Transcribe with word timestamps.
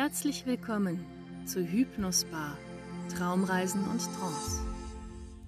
Herzlich 0.00 0.46
willkommen 0.46 1.04
zu 1.44 1.58
Hypnosbar 1.58 2.56
Traumreisen 3.16 3.82
und 3.88 3.98
Trance 3.98 4.62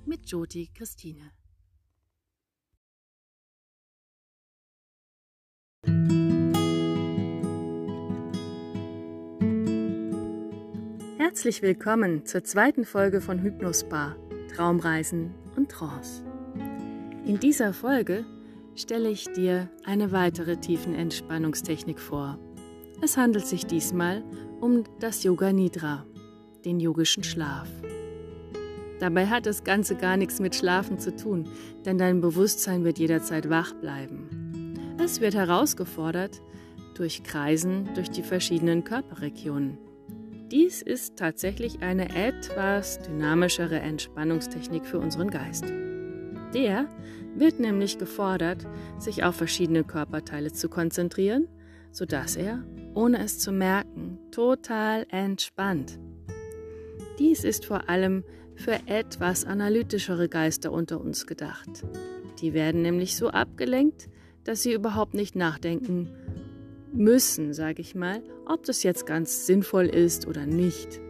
mit 0.05 0.29
Joti 0.29 0.69
Christine. 0.75 1.31
Herzlich 11.17 11.63
willkommen 11.63 12.27
zur 12.27 12.43
zweiten 12.43 12.85
Folge 12.85 13.21
von 13.21 13.41
Hypnosbar 13.41 14.17
Traumreisen 14.57 15.33
und 15.55 15.71
Trance. 15.71 16.25
In 17.25 17.39
dieser 17.39 17.73
Folge 17.73 18.25
stelle 18.75 19.11
ich 19.11 19.33
dir 19.33 19.71
eine 19.85 20.11
weitere 20.11 20.57
Tiefenentspannungstechnik 20.57 22.01
vor. 22.01 22.41
Es 23.03 23.17
handelt 23.17 23.47
sich 23.47 23.65
diesmal 23.65 24.23
um 24.61 24.85
das 24.99 25.23
Yoga 25.23 25.53
Nidra, 25.53 26.05
den 26.65 26.81
yogischen 26.81 27.25
Schlaf. 27.25 27.69
Dabei 28.99 29.27
hat 29.27 29.47
das 29.47 29.65
Ganze 29.65 29.97
gar 29.97 30.19
nichts 30.19 30.39
mit 30.39 30.55
Schlafen 30.55 30.99
zu 30.99 31.17
tun, 31.17 31.49
denn 31.87 31.97
dein 31.97 32.21
Bewusstsein 32.21 32.85
wird 32.85 32.99
jederzeit 32.99 33.49
wach 33.49 33.73
bleiben. 33.73 34.75
Es 35.03 35.23
wird 35.23 35.35
herausgefordert 35.35 36.43
durch 36.95 37.23
Kreisen 37.23 37.89
durch 37.95 38.11
die 38.11 38.23
verschiedenen 38.23 38.85
Körperregionen. 38.85 39.79
Dies 40.51 40.83
ist 40.83 41.17
tatsächlich 41.17 41.81
eine 41.81 42.15
etwas 42.15 42.99
dynamischere 42.99 43.81
Entspannungstechnik 43.81 44.85
für 44.85 44.99
unseren 44.99 45.31
Geist. 45.31 45.65
Der 46.53 46.87
wird 47.35 47.61
nämlich 47.61 47.97
gefordert, 47.97 48.67
sich 48.99 49.25
auf 49.25 49.37
verschiedene 49.37 49.85
Körperteile 49.85 50.53
zu 50.53 50.69
konzentrieren, 50.69 51.49
sodass 51.93 52.37
er, 52.37 52.63
ohne 52.95 53.23
es 53.23 53.39
zu 53.39 53.53
merken, 53.53 54.19
total 54.31 55.07
entspannt. 55.11 55.99
Dies 57.19 57.45
ist 57.45 57.67
vor 57.67 57.89
allem 57.89 58.25
für 58.55 58.79
etwas 58.87 59.45
analytischere 59.45 60.29
Geister 60.29 60.73
unter 60.73 61.01
uns 61.01 61.27
gedacht. 61.27 61.85
Die 62.41 62.55
werden 62.55 62.83
nämlich 62.83 63.17
so 63.17 63.29
abgelenkt, 63.29 64.09
dass 64.45 64.63
sie 64.63 64.73
überhaupt 64.73 65.15
nicht 65.15 65.37
nachdenken 65.37 66.11
müssen, 66.93 67.53
sage 67.53 67.83
ich 67.83 67.95
mal, 67.95 68.23
ob 68.47 68.65
das 68.65 68.83
jetzt 68.83 69.07
ganz 69.07 69.47
sinnvoll 69.47 69.87
ist 69.87 70.27
oder 70.27 70.47
nicht. 70.47 71.01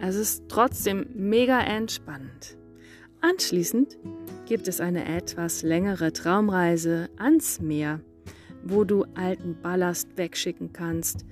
Es 0.00 0.16
ist 0.16 0.44
trotzdem 0.48 1.06
mega 1.14 1.60
entspannend. 1.60 2.56
Anschließend 3.20 3.98
gibt 4.46 4.66
es 4.66 4.80
eine 4.80 5.04
etwas 5.04 5.62
längere 5.62 6.12
Traumreise 6.12 7.08
ans 7.16 7.60
Meer, 7.60 8.00
wo 8.64 8.84
du 8.84 9.04
alten 9.14 9.56
Ballast 9.62 10.16
wegschicken 10.16 10.72
kannst 10.72 11.24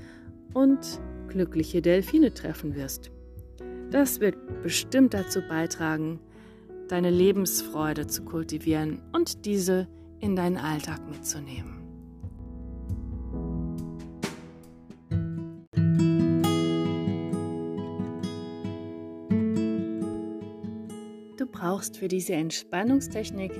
und 0.54 1.00
glückliche 1.28 1.82
Delfine 1.82 2.34
treffen 2.34 2.74
wirst. 2.74 3.10
Das 3.90 4.20
wird 4.20 4.36
bestimmt 4.62 5.14
dazu 5.14 5.40
beitragen, 5.48 6.20
deine 6.88 7.10
Lebensfreude 7.10 8.06
zu 8.06 8.22
kultivieren 8.22 9.00
und 9.12 9.44
diese 9.46 9.88
in 10.20 10.36
deinen 10.36 10.56
Alltag 10.56 11.00
mitzunehmen. 11.08 11.80
brauchst 21.60 21.98
für 21.98 22.08
diese 22.08 22.32
Entspannungstechnik 22.32 23.52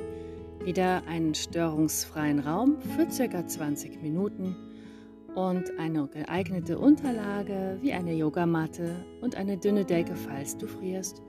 wieder 0.65 1.03
einen 1.07 1.35
störungsfreien 1.35 2.41
Raum 2.41 2.77
für 2.97 3.07
ca. 3.07 3.47
20 3.47 4.03
Minuten 4.03 4.57
und 5.35 5.79
eine 5.79 6.07
geeignete 6.09 6.79
Unterlage 6.79 7.79
wie 7.81 7.93
eine 7.93 8.15
Yogamatte 8.15 9.05
und 9.21 9.37
eine 9.37 9.57
dünne 9.57 9.85
Decke, 9.85 10.15
falls 10.15 10.57
du 10.57 10.67
frierst. 10.67 11.23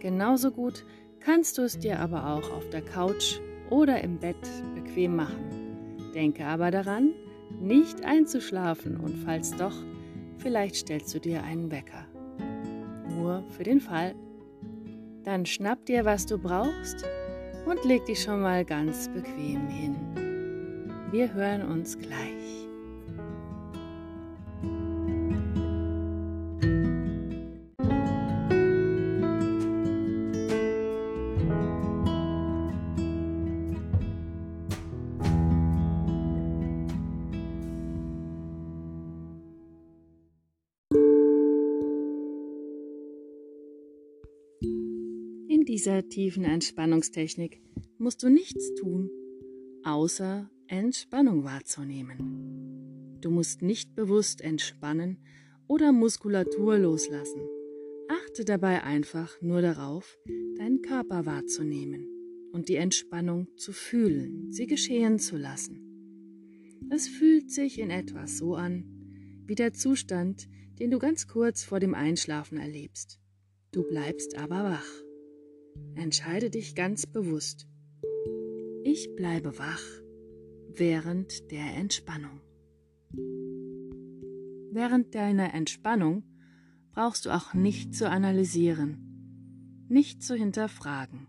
Genauso 0.00 0.50
gut 0.50 0.84
kannst 1.20 1.56
du 1.56 1.62
es 1.62 1.78
dir 1.78 2.00
aber 2.00 2.26
auch 2.26 2.50
auf 2.50 2.68
der 2.70 2.82
Couch 2.82 3.40
oder 3.70 4.02
im 4.02 4.18
Bett 4.18 4.36
bequem 4.74 5.16
machen. 5.16 6.10
Denke 6.14 6.44
aber 6.44 6.70
daran, 6.70 7.12
nicht 7.60 8.04
einzuschlafen 8.04 8.98
und 8.98 9.16
falls 9.16 9.56
doch, 9.56 9.74
vielleicht 10.38 10.76
stellst 10.76 11.14
du 11.14 11.20
dir 11.20 11.42
einen 11.42 11.70
Wecker. 11.70 12.06
Nur 13.16 13.44
für 13.50 13.62
den 13.62 13.80
Fall, 13.80 14.14
dann 15.22 15.46
schnapp 15.46 15.86
dir, 15.86 16.04
was 16.04 16.26
du 16.26 16.36
brauchst 16.36 17.06
und 17.66 17.84
leg 17.84 18.04
dich 18.06 18.22
schon 18.22 18.40
mal 18.40 18.64
ganz 18.64 19.08
bequem 19.08 19.66
hin. 19.68 19.96
Wir 21.10 21.32
hören 21.32 21.62
uns 21.62 21.98
gleich. 21.98 22.63
Dieser 45.64 46.08
tiefen 46.08 46.44
Entspannungstechnik 46.44 47.62
musst 47.98 48.22
du 48.22 48.28
nichts 48.28 48.74
tun, 48.74 49.10
außer 49.82 50.50
Entspannung 50.66 51.44
wahrzunehmen. 51.44 53.18
Du 53.20 53.30
musst 53.30 53.62
nicht 53.62 53.94
bewusst 53.94 54.40
entspannen 54.40 55.18
oder 55.66 55.92
Muskulatur 55.92 56.78
loslassen. 56.78 57.40
Achte 58.08 58.44
dabei 58.44 58.82
einfach 58.82 59.40
nur 59.40 59.62
darauf, 59.62 60.18
deinen 60.56 60.82
Körper 60.82 61.24
wahrzunehmen 61.24 62.06
und 62.52 62.68
die 62.68 62.76
Entspannung 62.76 63.48
zu 63.56 63.72
fühlen, 63.72 64.52
sie 64.52 64.66
geschehen 64.66 65.18
zu 65.18 65.36
lassen. 65.36 65.80
Es 66.90 67.08
fühlt 67.08 67.50
sich 67.50 67.78
in 67.78 67.90
etwa 67.90 68.26
so 68.26 68.54
an, 68.54 68.84
wie 69.46 69.54
der 69.54 69.72
Zustand, 69.72 70.48
den 70.78 70.90
du 70.90 70.98
ganz 70.98 71.26
kurz 71.26 71.64
vor 71.64 71.80
dem 71.80 71.94
Einschlafen 71.94 72.58
erlebst. 72.58 73.20
Du 73.72 73.82
bleibst 73.82 74.36
aber 74.36 74.64
wach. 74.64 75.03
Entscheide 75.94 76.50
dich 76.50 76.74
ganz 76.74 77.06
bewusst. 77.06 77.66
Ich 78.84 79.14
bleibe 79.16 79.58
wach 79.58 79.82
während 80.74 81.50
der 81.50 81.74
Entspannung. 81.76 82.40
Während 84.70 85.14
deiner 85.14 85.54
Entspannung 85.54 86.24
brauchst 86.92 87.26
du 87.26 87.30
auch 87.30 87.54
nicht 87.54 87.94
zu 87.94 88.10
analysieren, 88.10 89.86
nicht 89.88 90.22
zu 90.22 90.34
hinterfragen. 90.34 91.28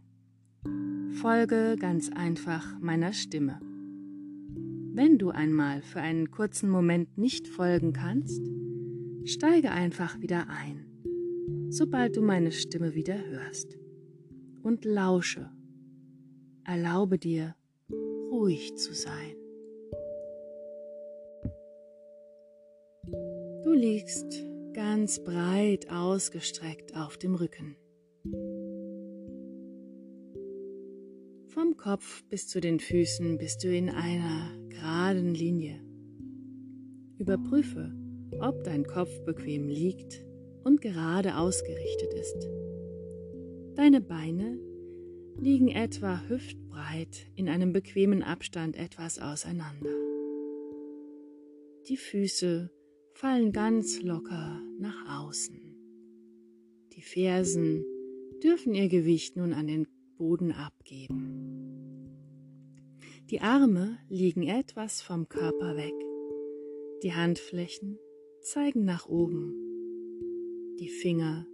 Folge 1.21 1.77
ganz 1.79 2.09
einfach 2.09 2.79
meiner 2.79 3.13
Stimme. 3.13 3.59
Wenn 4.93 5.17
du 5.17 5.29
einmal 5.29 5.81
für 5.83 6.01
einen 6.01 6.31
kurzen 6.31 6.69
Moment 6.69 7.17
nicht 7.17 7.47
folgen 7.47 7.93
kannst, 7.93 8.41
steige 9.23 9.71
einfach 9.71 10.19
wieder 10.21 10.49
ein, 10.49 10.85
sobald 11.69 12.17
du 12.17 12.21
meine 12.21 12.51
Stimme 12.51 12.95
wieder 12.95 13.17
hörst 13.17 13.77
und 14.65 14.83
lausche. 14.83 15.51
Erlaube 16.63 17.19
dir, 17.19 17.55
ruhig 18.31 18.75
zu 18.75 18.93
sein. 18.93 19.35
Du 23.63 23.73
liegst 23.73 24.43
ganz 24.73 25.23
breit 25.23 25.91
ausgestreckt 25.91 26.95
auf 26.95 27.17
dem 27.17 27.35
Rücken. 27.35 27.75
Vom 31.49 31.77
Kopf 31.77 32.23
bis 32.29 32.47
zu 32.47 32.59
den 32.59 32.79
Füßen 32.79 33.37
bist 33.37 33.63
du 33.63 33.67
in 33.73 33.89
einer 33.89 34.57
geraden 34.69 35.35
Linie. 35.35 35.79
Überprüfe, 37.19 37.93
ob 38.41 38.63
dein 38.63 38.85
Kopf 38.85 39.23
bequem 39.25 39.69
liegt 39.69 40.25
und 40.63 40.81
gerade 40.81 41.37
ausgerichtet 41.37 42.13
ist. 42.15 42.49
Deine 43.75 43.99
Beine 43.99 44.57
liegen 45.37 45.67
etwa 45.67 46.21
hüftbreit 46.29 47.27
in 47.35 47.49
einem 47.49 47.73
bequemen 47.73 48.23
Abstand 48.23 48.77
etwas 48.77 49.19
auseinander. 49.19 49.93
Die 51.89 51.97
Füße 51.97 52.71
fallen 53.13 53.51
ganz 53.51 54.01
locker 54.01 54.61
nach 54.79 55.19
außen. 55.25 55.59
Die 56.93 57.01
Fersen 57.01 57.83
dürfen 58.41 58.73
ihr 58.73 58.87
Gewicht 58.87 59.35
nun 59.35 59.51
an 59.51 59.67
den 59.67 59.87
Boden 60.17 60.53
abgeben. 60.53 61.45
Die 63.29 63.41
Arme 63.41 63.97
liegen 64.07 64.43
etwas 64.43 65.01
vom 65.01 65.27
Körper 65.27 65.75
weg. 65.75 65.93
Die 67.03 67.13
Handflächen 67.13 67.99
zeigen 68.41 68.85
nach 68.85 69.09
oben. 69.09 69.53
Die 70.79 70.89
Finger 70.89 71.45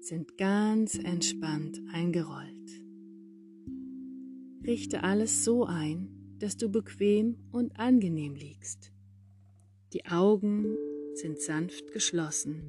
sind 0.00 0.38
ganz 0.38 0.94
entspannt 0.96 1.80
eingerollt. 1.92 2.82
Richte 4.66 5.02
alles 5.02 5.44
so 5.44 5.64
ein, 5.64 6.36
dass 6.38 6.56
du 6.56 6.70
bequem 6.70 7.36
und 7.52 7.78
angenehm 7.78 8.34
liegst. 8.34 8.92
Die 9.92 10.06
Augen 10.06 10.76
sind 11.14 11.40
sanft 11.40 11.92
geschlossen, 11.92 12.62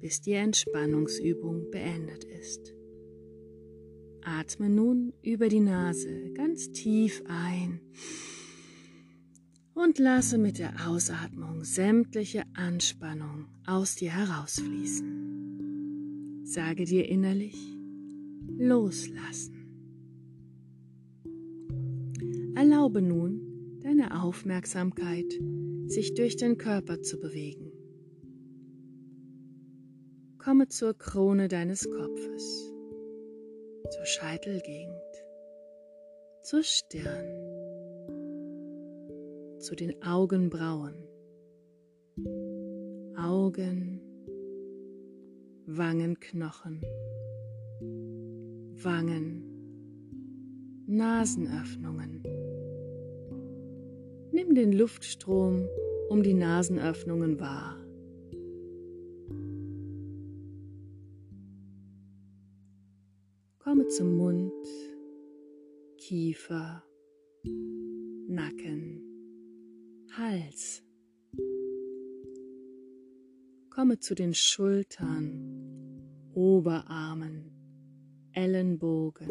bis 0.00 0.20
die 0.20 0.32
Entspannungsübung 0.32 1.70
beendet 1.70 2.24
ist. 2.24 2.74
Atme 4.22 4.68
nun 4.68 5.12
über 5.22 5.48
die 5.48 5.60
Nase 5.60 6.32
ganz 6.34 6.72
tief 6.72 7.22
ein 7.26 7.80
und 9.74 9.98
lasse 9.98 10.38
mit 10.38 10.58
der 10.58 10.88
Ausatmung 10.88 11.64
sämtliche 11.64 12.42
Anspannung 12.54 13.46
aus 13.64 13.94
dir 13.94 14.10
herausfließen. 14.10 15.47
Sage 16.48 16.86
dir 16.86 17.06
innerlich, 17.06 17.76
loslassen. 18.56 19.54
Erlaube 22.56 23.02
nun, 23.02 23.80
deine 23.82 24.22
Aufmerksamkeit 24.22 25.30
sich 25.88 26.14
durch 26.14 26.36
den 26.36 26.56
Körper 26.56 27.02
zu 27.02 27.20
bewegen. 27.20 27.70
Komme 30.38 30.68
zur 30.68 30.94
Krone 30.94 31.48
deines 31.48 31.86
Kopfes, 31.90 32.72
zur 33.90 34.06
Scheitelgegend, 34.06 34.94
zur 36.44 36.62
Stirn 36.62 37.26
zu 39.58 39.76
den 39.76 40.02
Augenbrauen. 40.02 40.94
Augen, 43.18 43.97
Wangenknochen, 45.70 46.80
Wangen, 48.82 49.44
Nasenöffnungen. 50.86 52.22
Nimm 54.32 54.54
den 54.54 54.72
Luftstrom 54.72 55.68
um 56.08 56.22
die 56.22 56.32
Nasenöffnungen 56.32 57.38
wahr. 57.38 57.76
Komme 63.58 63.88
zum 63.88 64.16
Mund, 64.16 64.66
Kiefer, 65.98 66.82
Nacken. 68.26 69.02
Hals. 70.16 70.87
Komme 73.78 74.00
zu 74.00 74.16
den 74.16 74.34
Schultern, 74.34 75.30
Oberarmen, 76.34 77.52
Ellenbogen, 78.32 79.30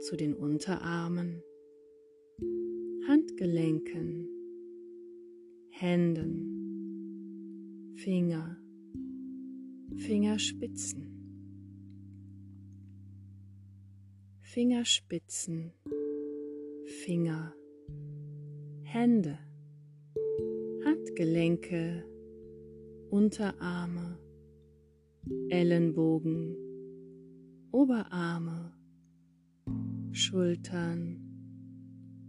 zu 0.00 0.14
den 0.14 0.34
Unterarmen, 0.34 1.42
Handgelenken, 3.08 4.28
Händen, 5.70 6.34
Finger, 7.96 8.58
Fingerspitzen. 9.96 11.08
Fingerspitzen, 14.42 15.72
Finger, 16.84 17.54
Hände, 18.82 19.38
Handgelenke, 20.84 22.04
Unterarme, 23.10 24.18
Ellenbogen, 25.48 26.56
Oberarme, 27.70 28.72
Schultern. 30.12 31.24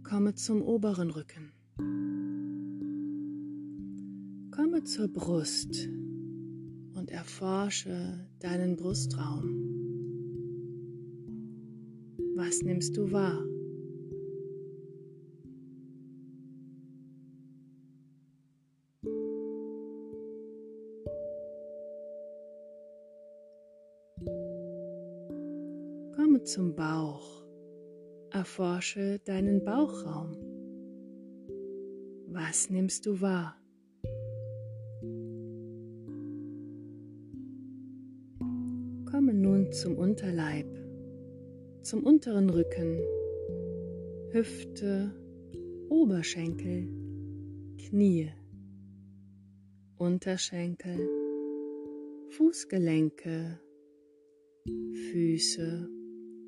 Komme 0.02 0.34
zum 0.34 0.62
oberen 0.62 1.10
Rücken. 1.10 1.52
Komme 4.50 4.82
zur 4.84 5.08
Brust 5.08 5.88
und 6.94 7.10
erforsche 7.10 8.26
deinen 8.40 8.76
Brustraum. 8.76 9.70
Was 12.36 12.62
nimmst 12.62 12.96
du 12.96 13.12
wahr? 13.12 13.44
Zum 26.50 26.74
Bauch. 26.74 27.44
Erforsche 28.32 29.20
deinen 29.24 29.62
Bauchraum. 29.62 30.36
Was 32.26 32.70
nimmst 32.70 33.06
du 33.06 33.20
wahr? 33.20 33.56
Komme 39.08 39.32
nun 39.32 39.70
zum 39.70 39.96
Unterleib, 39.96 40.66
zum 41.82 42.02
unteren 42.02 42.50
Rücken, 42.50 42.98
Hüfte, 44.32 45.14
Oberschenkel, 45.88 46.88
Knie, 47.78 48.32
Unterschenkel, 49.98 51.08
Fußgelenke, 52.30 53.60
Füße, 55.12 55.99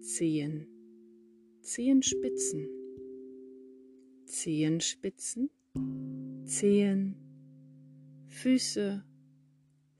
Zehen, 0.02 0.66
Zehenspitzen, 1.60 2.68
Zehenspitzen, 4.26 5.48
Zehen, 6.44 7.14
Füße, 8.26 9.04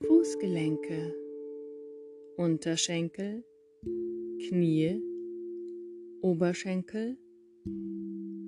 Fußgelenke, 0.01 1.15
Unterschenkel, 2.35 3.45
Knie, 4.45 5.01
Oberschenkel, 6.21 7.17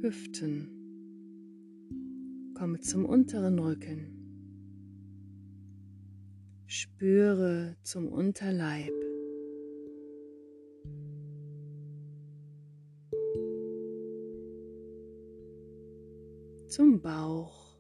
Hüften. 0.02 0.70
Komme 2.54 2.82
zum 2.82 3.06
unteren 3.06 3.60
Rücken. 3.60 4.12
Spüre 6.66 7.78
zum 7.82 8.10
Unterleib. 8.10 9.05
Zum 16.76 17.00
Bauch. 17.00 17.78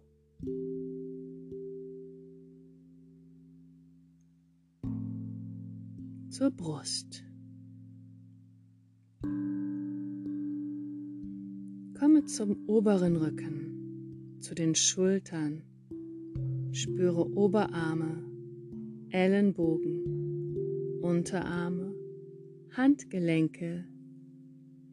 Zur 6.30 6.52
Brust. 6.52 7.26
Komme 12.00 12.24
zum 12.24 12.70
oberen 12.70 13.18
Rücken, 13.18 14.38
zu 14.40 14.56
den 14.56 14.76
Schultern. 14.76 15.64
Spüre 16.72 17.30
Oberarme, 17.36 18.24
Ellenbogen, 19.10 21.02
Unterarme, 21.02 21.94
Handgelenke, 22.72 23.84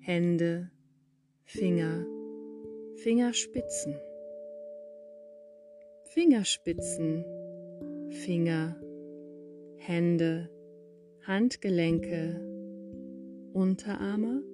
Hände, 0.00 0.72
Finger, 1.44 2.04
Fingerspitzen, 3.02 3.96
Fingerspitzen, 6.04 7.24
Finger, 8.10 8.76
Hände, 9.76 10.48
Handgelenke, 11.26 12.40
Unterarme, 13.54 14.44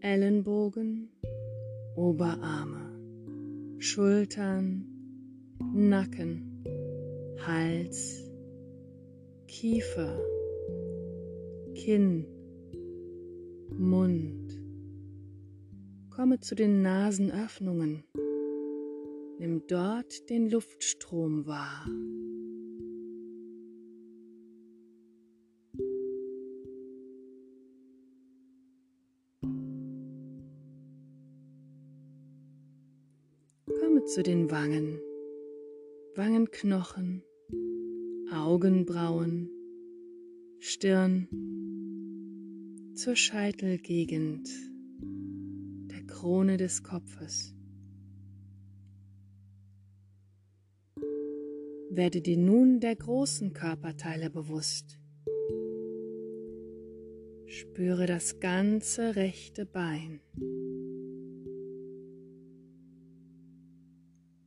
Ellenbogen, 0.00 1.12
Oberarme, 1.94 3.78
Schultern, 3.78 4.84
Nacken, 5.72 6.64
Hals, 7.46 8.28
Kiefer, 9.46 10.18
Kinn, 11.76 12.26
Mund, 13.78 14.39
Komme 16.10 16.40
zu 16.40 16.54
den 16.54 16.82
Nasenöffnungen. 16.82 18.04
Nimm 19.38 19.62
dort 19.68 20.28
den 20.28 20.50
Luftstrom 20.50 21.46
wahr. 21.46 21.86
Komme 33.80 34.04
zu 34.04 34.22
den 34.22 34.50
Wangen, 34.50 34.98
Wangenknochen, 36.16 37.22
Augenbrauen, 38.30 39.48
Stirn, 40.58 41.28
zur 42.94 43.16
Scheitelgegend. 43.16 44.69
Krone 46.10 46.56
des 46.56 46.82
Kopfes. 46.82 47.54
Werde 51.90 52.20
dir 52.20 52.36
nun 52.36 52.80
der 52.80 52.96
großen 52.96 53.52
Körperteile 53.52 54.28
bewusst. 54.28 54.98
Spüre 57.46 58.06
das 58.06 58.38
ganze 58.38 59.16
rechte 59.16 59.66
Bein. 59.66 60.20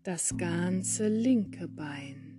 Das 0.03 0.38
ganze 0.38 1.08
linke 1.08 1.67
Bein. 1.67 2.29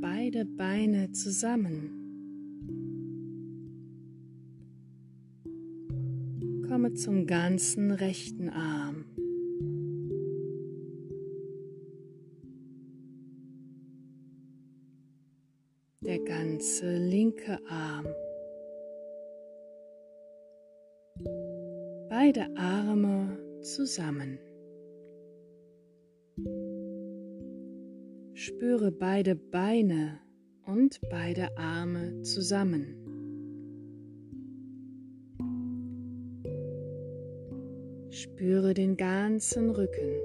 Beide 0.00 0.44
Beine 0.44 1.12
zusammen. 1.12 1.99
Komme 6.70 6.94
zum 6.94 7.26
ganzen 7.26 7.90
rechten 7.90 8.48
Arm. 8.48 9.04
Der 16.00 16.20
ganze 16.20 16.96
linke 16.96 17.58
Arm. 17.68 18.06
Beide 22.08 22.56
Arme 22.56 23.36
zusammen. 23.62 24.38
Spüre 28.34 28.92
beide 28.92 29.34
Beine 29.34 30.20
und 30.66 31.00
beide 31.10 31.48
Arme 31.58 32.22
zusammen. 32.22 33.09
Spüre 38.22 38.74
den 38.74 38.98
ganzen 38.98 39.70
Rücken, 39.70 40.20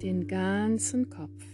den 0.00 0.26
ganzen 0.26 1.10
Kopf. 1.10 1.44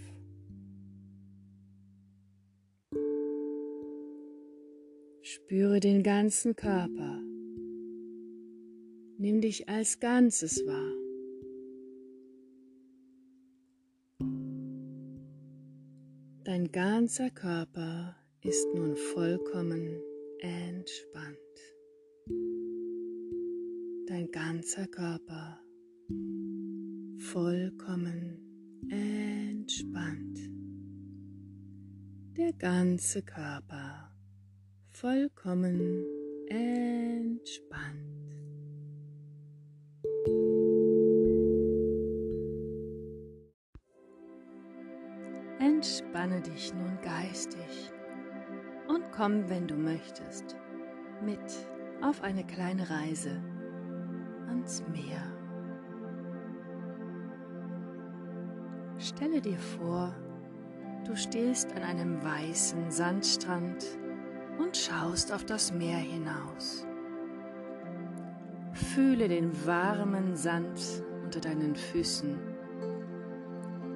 Spüre 5.23 5.81
den 5.81 6.05
ganzen 6.05 6.55
Körper. 6.55 7.21
Nimm 9.19 9.41
dich 9.41 9.69
als 9.69 9.99
Ganzes 9.99 10.65
wahr. 10.65 10.93
Dein 16.45 16.71
ganzer 16.71 17.31
Körper 17.31 18.15
ist 18.45 18.69
nun 18.77 18.95
vollkommen 18.95 20.01
entspannt 20.39 21.37
dein 24.09 24.31
ganzer 24.31 24.87
Körper 24.87 25.61
vollkommen 27.19 28.39
entspannt. 28.89 30.39
Der 32.39 32.55
ganze 32.55 33.21
Körper 33.21 34.11
vollkommen 34.89 36.07
entspannt. 36.49 37.99
Entspanne 45.59 46.41
dich 46.41 46.73
nun 46.73 46.99
geistig 47.03 47.91
und 48.89 49.03
komm, 49.13 49.51
wenn 49.51 49.67
du 49.69 49.75
möchtest, 49.75 50.57
mit 51.23 51.39
auf 52.01 52.23
eine 52.23 52.47
kleine 52.47 52.89
Reise 52.89 53.58
ans 54.49 54.83
Meer. 54.93 55.23
Stelle 58.99 59.41
dir 59.41 59.59
vor, 59.59 60.13
du 61.07 61.17
stehst 61.17 61.73
an 61.73 61.83
einem 61.83 62.23
weißen 62.23 62.91
Sandstrand 62.91 63.85
und 64.59 64.77
schaust 64.77 65.33
auf 65.33 65.45
das 65.45 65.73
Meer 65.73 65.99
hinaus. 65.99 66.87
Fühle 68.73 69.29
den 69.29 69.51
warmen 69.67 70.37
Sand 70.37 70.81
unter 71.25 71.41
deinen 71.41 71.77
Füßen 71.77 72.39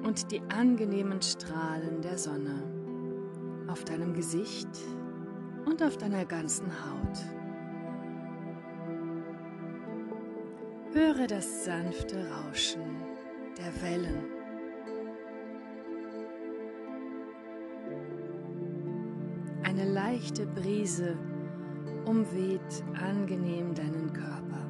und 0.03 0.31
die 0.31 0.41
angenehmen 0.49 1.21
Strahlen 1.21 2.01
der 2.01 2.17
Sonne 2.17 2.63
auf 3.67 3.83
deinem 3.85 4.13
Gesicht 4.13 4.69
und 5.65 5.81
auf 5.81 5.97
deiner 5.97 6.25
ganzen 6.25 6.67
Haut. 6.67 7.42
Höre 10.93 11.25
das 11.25 11.65
sanfte 11.65 12.23
Rauschen 12.29 12.83
der 13.57 13.81
Wellen. 13.81 14.25
Eine 19.63 19.85
leichte 19.91 20.45
Brise 20.45 21.17
umweht 22.05 22.83
angenehm 23.01 23.73
deinen 23.73 24.13
Körper. 24.13 24.69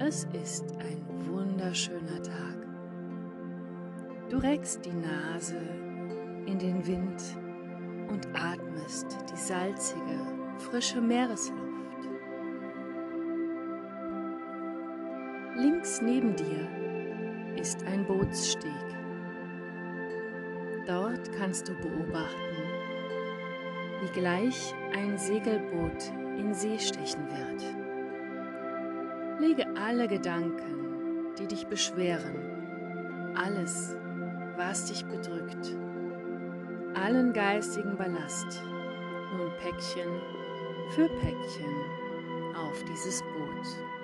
Es 0.00 0.28
ist 0.34 0.64
ein 0.80 1.02
wunderschöner 1.26 2.22
Tag. 2.22 2.66
Du 4.28 4.36
reckst 4.36 4.84
die 4.84 4.92
Nase 4.92 5.62
in 6.44 6.58
den 6.58 6.86
Wind 6.86 7.22
und 8.10 8.28
atmest 8.34 9.16
die 9.32 9.38
salzige, 9.38 10.26
frische 10.58 11.00
Meeresluft. 11.00 11.65
Links 15.86 16.02
neben 16.02 16.34
dir 16.34 16.66
ist 17.54 17.84
ein 17.84 18.04
Bootssteg. 18.06 18.72
Dort 20.84 21.30
kannst 21.38 21.68
du 21.68 21.74
beobachten, 21.74 22.56
wie 24.00 24.18
gleich 24.18 24.74
ein 24.96 25.16
Segelboot 25.16 26.10
in 26.38 26.52
See 26.52 26.76
stechen 26.80 27.22
wird. 27.28 27.62
Lege 29.38 29.64
alle 29.80 30.08
Gedanken, 30.08 31.32
die 31.38 31.46
dich 31.46 31.68
beschweren, 31.68 32.34
alles, 33.36 33.96
was 34.56 34.86
dich 34.86 35.04
bedrückt, 35.04 35.76
allen 36.94 37.32
geistigen 37.32 37.96
Ballast, 37.96 38.60
nun 39.36 39.52
Päckchen 39.62 40.20
für 40.96 41.08
Päckchen 41.20 41.76
auf 42.56 42.82
dieses 42.86 43.22
Boot. 43.22 43.95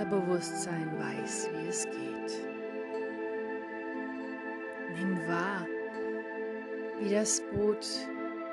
Unterbewusstsein 0.00 0.90
weiß, 0.98 1.50
wie 1.52 1.68
es 1.68 1.84
geht. 1.84 2.46
Nimm 4.96 5.18
wahr, 5.28 5.66
wie 6.98 7.10
das 7.10 7.42
Boot 7.52 7.86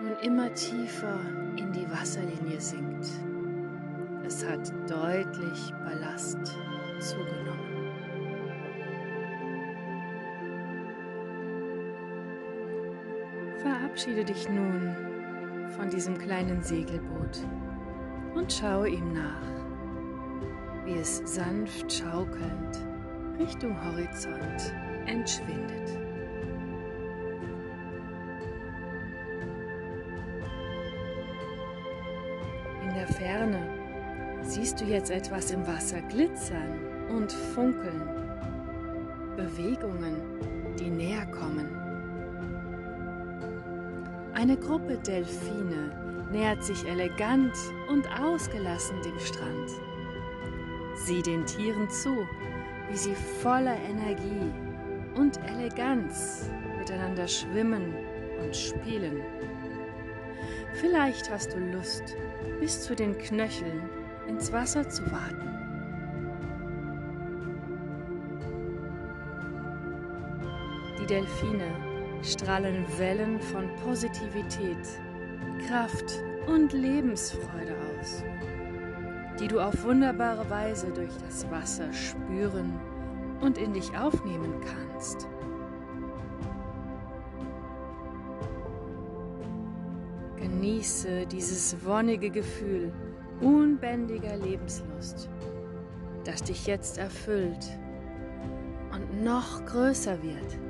nun 0.02 0.18
immer 0.24 0.54
tiefer 0.54 1.18
in 1.56 1.72
die 1.72 1.90
Wasserlinie 1.90 2.60
sinkt. 2.60 3.08
Es 4.26 4.46
hat 4.46 4.74
deutlich 4.90 5.72
Ballast 5.86 6.38
zugenommen. 7.00 7.94
Verabschiede 13.56 14.26
dich 14.26 14.50
nun 14.50 14.94
von 15.78 15.90
diesem 15.90 16.18
kleinen 16.18 16.62
Segelboot 16.62 17.40
und 18.36 18.52
schaue 18.52 18.90
ihm 18.90 19.14
nach 19.14 19.67
wie 20.88 21.00
es 21.00 21.22
sanft 21.26 21.92
schaukelnd 21.92 22.80
Richtung 23.38 23.76
Horizont 23.86 24.74
entschwindet. 25.06 26.00
In 32.84 32.94
der 32.96 33.08
Ferne 33.08 33.60
siehst 34.42 34.80
du 34.80 34.86
jetzt 34.86 35.12
etwas 35.12 35.52
im 35.52 35.68
Wasser 35.68 36.02
glitzern 36.04 36.80
und 37.10 37.32
funkeln. 37.32 38.02
Bewegungen, 39.36 40.16
die 40.80 40.90
näher 40.90 41.26
kommen. 41.28 41.68
Eine 44.34 44.56
Gruppe 44.58 44.98
Delfine 44.98 46.28
nähert 46.32 46.64
sich 46.64 46.88
elegant 46.88 47.54
und 47.90 48.08
ausgelassen 48.20 49.02
dem 49.04 49.20
Strand. 49.20 49.87
Sieh 51.08 51.22
den 51.22 51.46
Tieren 51.46 51.90
zu, 51.90 52.28
wie 52.90 52.98
sie 52.98 53.16
voller 53.16 53.78
Energie 53.90 54.52
und 55.16 55.40
Eleganz 55.50 56.50
miteinander 56.78 57.26
schwimmen 57.26 57.94
und 58.44 58.54
spielen. 58.54 59.22
Vielleicht 60.74 61.32
hast 61.32 61.54
du 61.54 61.60
Lust, 61.60 62.18
bis 62.60 62.82
zu 62.84 62.94
den 62.94 63.18
Knöcheln 63.18 63.84
ins 64.28 64.52
Wasser 64.52 64.90
zu 64.90 65.10
warten. 65.10 65.48
Die 71.00 71.06
Delfine 71.06 71.72
strahlen 72.22 72.84
Wellen 72.98 73.40
von 73.40 73.74
Positivität, 73.86 74.86
Kraft 75.70 76.22
und 76.48 76.74
Lebensfreude 76.74 77.78
aus. 77.98 78.26
Die 79.40 79.48
du 79.48 79.60
auf 79.60 79.84
wunderbare 79.84 80.50
Weise 80.50 80.88
durch 80.92 81.16
das 81.26 81.50
Wasser 81.52 81.92
spüren 81.94 82.74
und 83.42 83.58
in 83.58 83.74
dich 83.74 83.96
aufnehmen 83.98 84.54
kannst. 84.62 85.28
Genieße 90.38 91.28
dieses 91.28 91.86
wonnige 91.86 92.30
Gefühl 92.30 92.92
unbändiger 93.42 94.36
Lebenslust, 94.38 95.30
das 96.24 96.44
dich 96.44 96.66
jetzt 96.66 96.98
erfüllt 96.98 97.78
und 98.92 99.24
noch 99.24 99.64
größer 99.66 100.22
wird. 100.24 100.67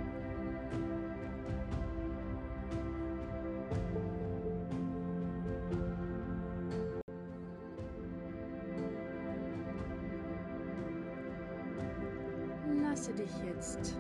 Dich 13.28 13.44
jetzt 13.46 13.96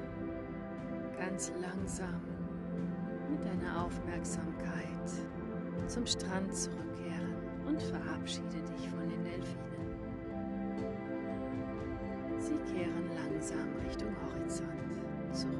ganz 1.17 1.51
langsam 1.59 2.21
mit 3.29 3.43
deiner 3.45 3.83
Aufmerksamkeit 3.85 5.09
zum 5.87 6.05
Strand 6.05 6.53
zurückkehren 6.55 7.35
und 7.67 7.81
verabschiede 7.81 8.61
dich 8.71 8.89
von 8.89 9.09
den 9.09 9.23
Delfinen. 9.23 9.67
Sie 12.39 12.57
kehren 12.73 13.09
langsam 13.15 13.67
Richtung 13.85 14.15
Horizont 14.23 14.69
zurück. 15.33 15.57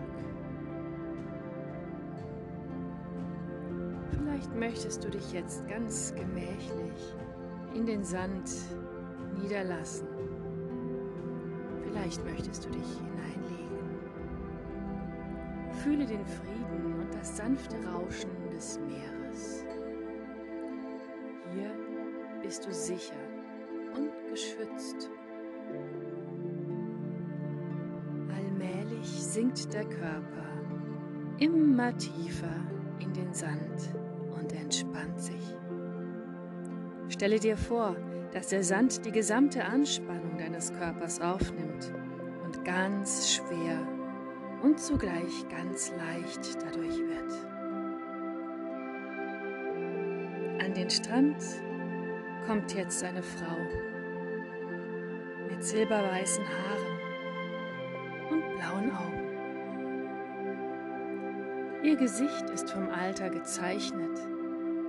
Vielleicht 4.12 4.56
möchtest 4.56 5.04
du 5.04 5.10
dich 5.10 5.34
jetzt 5.34 5.68
ganz 5.68 6.14
gemächlich 6.16 7.16
in 7.74 7.86
den 7.86 8.04
Sand 8.04 8.50
niederlassen. 9.42 10.08
Vielleicht 11.84 12.24
möchtest 12.26 12.66
du 12.66 12.70
dich 12.70 12.88
hineinlegen. 12.98 13.37
Fühle 15.88 16.06
den 16.06 16.26
Frieden 16.26 17.00
und 17.00 17.14
das 17.14 17.38
sanfte 17.38 17.78
Rauschen 17.88 18.30
des 18.54 18.78
Meeres. 18.78 19.64
Hier 21.54 21.72
bist 22.44 22.66
du 22.66 22.74
sicher 22.74 23.16
und 23.96 24.10
geschützt. 24.30 25.10
Allmählich 28.36 29.08
sinkt 29.08 29.74
der 29.74 29.86
Körper 29.86 30.50
immer 31.40 31.96
tiefer 31.96 32.60
in 33.00 33.14
den 33.14 33.34
Sand 33.34 33.96
und 34.38 34.52
entspannt 34.52 35.22
sich. 35.22 35.56
Stelle 37.08 37.40
dir 37.40 37.56
vor, 37.56 37.96
dass 38.34 38.50
der 38.50 38.66
Sand 38.66 39.06
die 39.06 39.14
gesamte 39.14 39.64
Anspannung 39.64 40.38
deines 40.38 40.74
Körpers 40.74 41.22
aufnimmt 41.22 41.94
und 42.44 42.66
ganz 42.66 43.32
schwer 43.36 43.97
und 44.62 44.80
zugleich 44.80 45.48
ganz 45.50 45.92
leicht 45.98 46.58
dadurch 46.64 46.98
wird. 46.98 47.34
An 50.64 50.74
den 50.74 50.90
Strand 50.90 51.38
kommt 52.46 52.74
jetzt 52.74 53.04
eine 53.04 53.22
Frau 53.22 53.58
mit 55.50 55.64
silberweißen 55.64 56.44
Haaren 56.44 57.00
und 58.32 58.44
blauen 58.56 58.92
Augen. 58.92 59.28
Ihr 61.84 61.96
Gesicht 61.96 62.50
ist 62.50 62.70
vom 62.72 62.90
Alter 62.90 63.30
gezeichnet, 63.30 64.20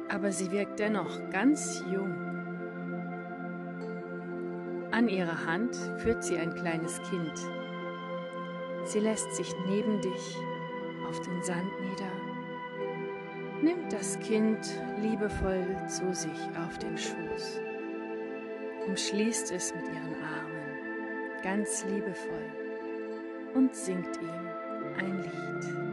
aber 0.09 0.33
sie 0.33 0.51
wirkt 0.51 0.79
dennoch 0.79 1.31
ganz 1.31 1.85
jung. 1.93 2.15
An 4.91 5.09
ihrer 5.09 5.47
Hand 5.47 5.77
führt 5.99 6.25
sie 6.25 6.39
ein 6.39 6.55
kleines 6.55 7.01
Kind. 7.03 7.35
Sie 8.89 9.01
lässt 9.01 9.35
sich 9.35 9.55
neben 9.67 10.01
dich 10.01 10.39
auf 11.07 11.21
den 11.21 11.43
Sand 11.43 11.71
nieder, 11.79 12.11
nimmt 13.61 13.93
das 13.93 14.19
Kind 14.21 14.59
liebevoll 15.03 15.77
zu 15.87 16.15
sich 16.15 16.41
auf 16.67 16.79
den 16.79 16.97
Schoß, 16.97 17.61
umschließt 18.87 19.53
es 19.53 19.75
mit 19.75 19.85
ihren 19.89 20.15
Armen, 20.23 21.43
ganz 21.43 21.85
liebevoll, 21.85 22.51
und 23.53 23.75
singt 23.77 24.19
ihm 24.23 24.49
ein 24.97 25.19
Lied. 25.19 25.88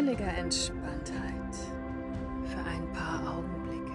Völliger 0.00 0.34
Entspanntheit 0.38 1.54
für 2.46 2.60
ein 2.60 2.90
paar 2.94 3.36
Augenblicke 3.36 3.92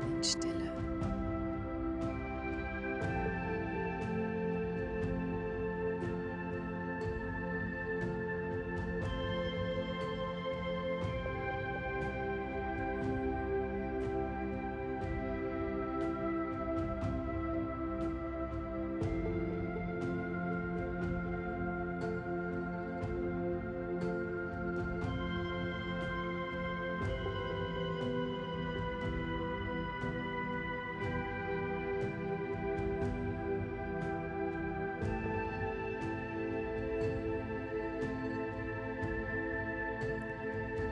in 0.00 0.24
Stille. 0.24 0.72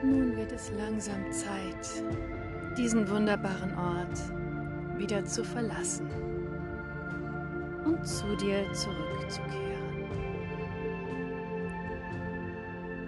Nun 0.07 0.37
wird 0.37 0.53
es 0.53 0.71
langsam 0.71 1.29
Zeit, 1.33 2.01
diesen 2.77 3.09
wunderbaren 3.09 3.77
Ort 3.77 4.17
wieder 4.97 5.25
zu 5.25 5.43
verlassen 5.43 6.07
und 7.83 8.07
zu 8.07 8.33
dir 8.37 8.63
zurückzukehren. 8.71 10.07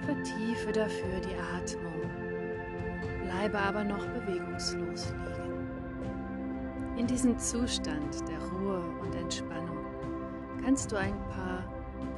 Vertiefe 0.01 0.73
dafür 0.73 1.21
die 1.21 1.37
Atmung, 1.55 2.01
bleibe 3.23 3.57
aber 3.57 3.85
noch 3.85 4.05
bewegungslos 4.07 5.13
liegen. 5.23 6.97
In 6.97 7.07
diesem 7.07 7.39
Zustand 7.39 8.27
der 8.27 8.39
Ruhe 8.49 8.81
und 9.01 9.15
Entspannung 9.15 9.85
kannst 10.61 10.91
du 10.91 10.97
ein 10.97 11.17
paar 11.29 11.63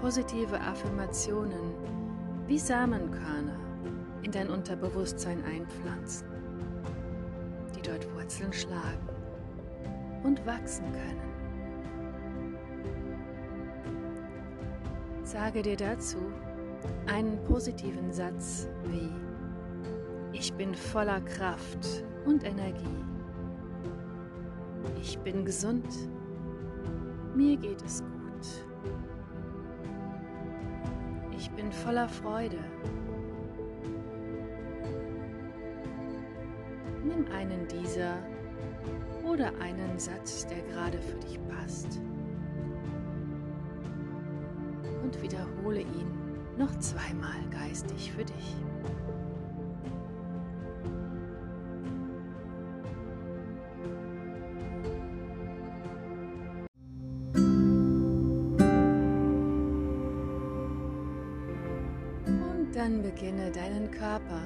positive 0.02 0.60
Affirmationen 0.60 1.76
wie 2.48 2.58
Samenkörner 2.58 3.61
in 4.32 4.48
dein 4.48 4.50
Unterbewusstsein 4.50 5.44
einpflanzen, 5.44 6.26
die 7.76 7.82
dort 7.82 8.08
Wurzeln 8.16 8.54
schlagen 8.54 9.10
und 10.24 10.46
wachsen 10.46 10.86
können. 10.94 11.20
Sage 15.24 15.62
dir 15.62 15.76
dazu 15.76 16.18
einen 17.08 17.44
positiven 17.44 18.14
Satz 18.14 18.70
wie 18.86 19.12
Ich 20.32 20.54
bin 20.54 20.74
voller 20.76 21.20
Kraft 21.20 22.06
und 22.26 22.46
Energie. 22.46 23.04
Ich 25.02 25.20
bin 25.20 25.44
gesund. 25.44 25.88
Mir 27.36 27.58
geht 27.58 27.82
es 27.84 28.02
gut. 28.02 28.48
Ich 31.38 31.52
bin 31.52 31.70
voller 31.74 32.08
Freude. 32.08 32.60
Einen 37.34 37.68
dieser 37.68 38.18
oder 39.24 39.52
einen 39.60 39.98
Satz, 39.98 40.46
der 40.48 40.62
gerade 40.74 41.00
für 41.00 41.18
dich 41.18 41.40
passt. 41.48 42.00
Und 45.04 45.22
wiederhole 45.22 45.82
ihn 45.82 46.12
noch 46.58 46.78
zweimal 46.80 47.40
geistig 47.50 48.12
für 48.12 48.26
dich. 48.26 48.56
Und 62.26 62.76
dann 62.76 63.02
beginne 63.02 63.52
deinen 63.52 63.90
Körper 63.92 64.42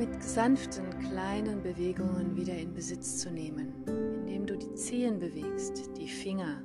mit 0.00 0.24
sanften 0.24 0.98
kleinen 1.10 1.62
Bewegungen 1.62 2.34
wieder 2.34 2.54
in 2.54 2.72
Besitz 2.72 3.18
zu 3.18 3.30
nehmen, 3.30 3.84
indem 3.86 4.46
du 4.46 4.56
die 4.56 4.72
Zehen 4.72 5.18
bewegst, 5.18 5.90
die 5.98 6.08
Finger. 6.08 6.62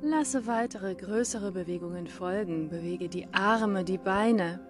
Lasse 0.00 0.46
weitere 0.46 0.94
größere 0.94 1.52
Bewegungen 1.52 2.06
folgen. 2.06 2.70
Bewege 2.70 3.10
die 3.10 3.28
Arme, 3.32 3.84
die 3.84 3.98
Beine. 3.98 4.60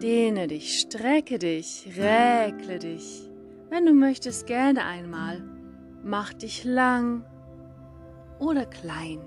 Dehne 0.00 0.46
dich, 0.46 0.78
strecke 0.78 1.40
dich, 1.40 1.88
räkle 1.96 2.78
dich. 2.78 3.28
Wenn 3.68 3.84
du 3.84 3.92
möchtest, 3.92 4.46
gerne 4.46 4.84
einmal. 4.84 5.42
Mach 6.04 6.32
dich 6.34 6.62
lang 6.62 7.24
oder 8.38 8.66
klein 8.66 9.18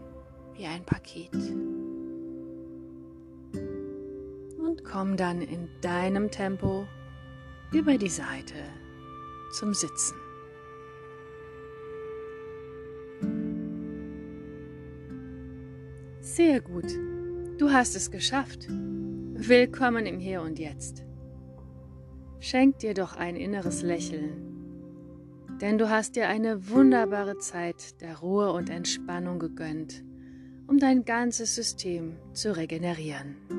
wie 0.54 0.66
ein 0.66 0.86
Paket. 0.86 1.34
Komm 4.96 5.18
dann 5.18 5.42
in 5.42 5.68
deinem 5.82 6.32
Tempo 6.32 6.88
über 7.74 7.98
die 7.98 8.08
Seite 8.08 8.54
zum 9.52 9.74
Sitzen. 9.74 10.16
Sehr 16.22 16.62
gut, 16.62 16.86
du 17.58 17.74
hast 17.74 17.98
es 17.98 18.10
geschafft. 18.10 18.68
Willkommen 18.70 20.06
im 20.06 20.18
Hier 20.18 20.42
und 20.42 20.60
Jetzt. 20.60 21.04
Schenk 22.40 22.80
dir 22.80 22.94
doch 22.94 23.18
ein 23.18 23.36
inneres 23.36 23.82
Lächeln, 23.82 24.46
denn 25.60 25.78
du 25.78 25.90
hast 25.90 26.16
dir 26.16 26.30
eine 26.30 26.70
wunderbare 26.70 27.38
Zeit 27.40 28.00
der 28.00 28.20
Ruhe 28.20 28.54
und 28.54 28.70
Entspannung 28.70 29.40
gegönnt, 29.40 30.06
um 30.68 30.80
dein 30.80 31.04
ganzes 31.04 31.54
System 31.54 32.16
zu 32.32 32.56
regenerieren. 32.56 33.55